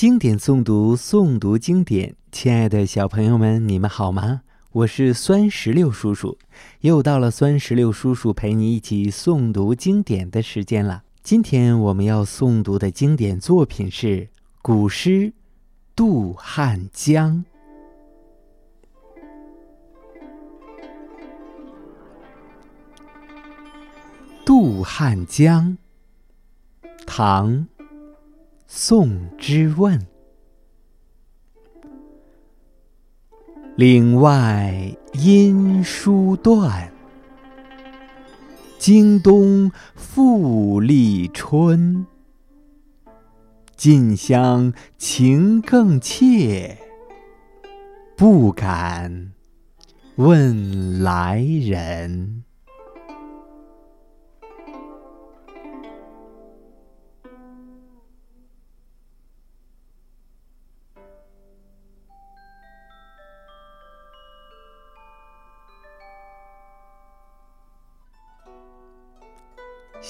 [0.00, 2.16] 经典诵读，诵读经典。
[2.32, 4.40] 亲爱的小朋友们，你们好吗？
[4.72, 6.38] 我是酸石榴叔叔，
[6.80, 11.02] 又到了酸石榴叔叔陪你一起诵读经典的时间了。
[11.22, 14.30] 今天我们要诵读的经典作品是
[14.62, 15.10] 古诗
[15.94, 17.44] 《渡汉江》。
[24.46, 25.76] 《渡汉江》，
[27.04, 27.52] 唐·
[28.72, 30.00] 宋之问。
[33.74, 34.72] 岭外
[35.14, 36.92] 音书断，
[38.78, 42.06] 经冬复历春。
[43.74, 46.78] 近乡情更怯，
[48.16, 49.32] 不敢
[50.14, 52.39] 问来人。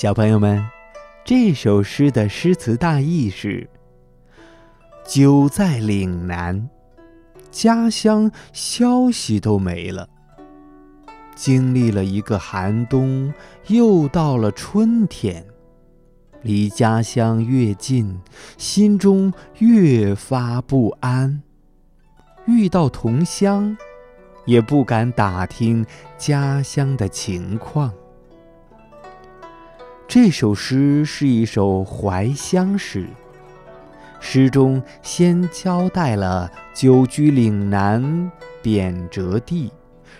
[0.00, 0.66] 小朋友们，
[1.26, 3.68] 这首诗的诗词大意是：
[5.06, 6.70] 久在岭南，
[7.50, 10.08] 家乡消息都没了。
[11.34, 13.30] 经历了一个寒冬，
[13.66, 15.44] 又到了春天，
[16.40, 18.18] 离家乡越近，
[18.56, 21.42] 心中越发不安。
[22.46, 23.76] 遇到同乡，
[24.46, 25.84] 也不敢打听
[26.16, 27.92] 家乡的情况。
[30.12, 33.06] 这首诗是一首怀乡诗。
[34.19, 38.28] 诗中先交代了久居岭南
[38.61, 39.70] 贬谪地、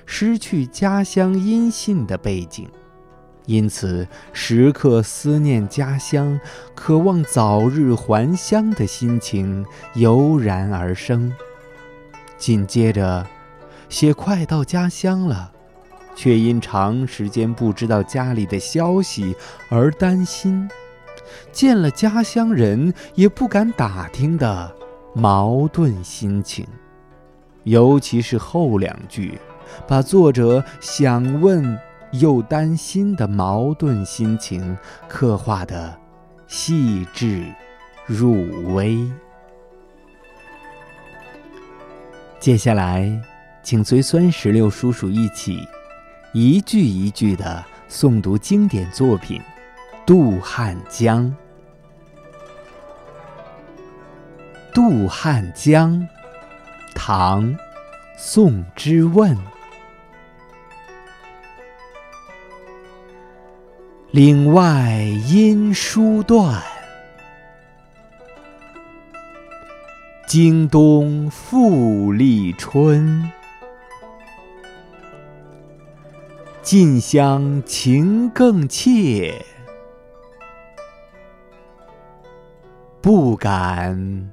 [0.07, 2.69] 失去家乡音信的背景，
[3.47, 6.39] 因此时刻思念家乡、
[6.73, 11.35] 渴望早日还乡的心情油然而生。
[12.39, 13.27] 紧接着，
[13.89, 15.51] 写快到家乡了。
[16.15, 19.35] 却因长时间不知道家里的消息
[19.69, 20.69] 而担心，
[21.53, 24.75] 见了家乡人也不敢打听的
[25.15, 26.67] 矛盾心情，
[27.65, 29.39] 尤其是后两句，
[29.87, 31.79] 把作者想问
[32.13, 34.77] 又担心的矛盾心情
[35.09, 35.97] 刻画的
[36.47, 37.45] 细致
[38.07, 38.99] 入微。
[42.39, 43.21] 接下来，
[43.63, 45.67] 请随酸石榴叔叔一起。
[46.33, 49.41] 一句一句的诵读经典作品
[50.07, 51.25] 《渡汉江》。
[54.73, 55.91] 《渡汉江》，
[56.95, 57.53] 唐·
[58.17, 59.37] 宋之问。
[64.13, 66.63] 岭外音书断，
[70.29, 73.29] 经冬复历春。
[76.71, 79.45] 近乡情更怯，
[83.03, 84.31] 不敢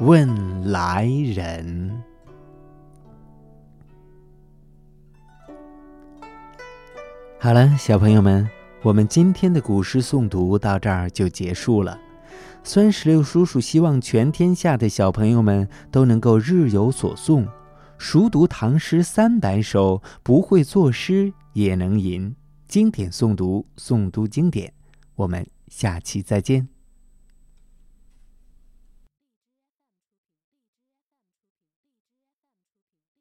[0.00, 2.02] 问来人。
[7.38, 8.50] 好了，小朋友们，
[8.82, 11.96] 我们今天的古诗诵读到这儿就结束了。
[12.64, 17.46] 酸石榴叔叔希望全天下的小朋友们都能够日有所诵。
[17.98, 22.34] 熟读唐诗三百首，不会作诗也能吟。
[22.68, 24.72] 经典诵读，诵读经典。
[25.16, 26.68] 我们下期再见。